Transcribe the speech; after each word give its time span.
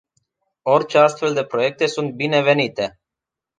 Orice 0.63 0.97
astfel 0.99 1.33
de 1.33 1.43
proiecte 1.45 1.85
sunt 1.85 2.11
binevenite. 2.13 3.01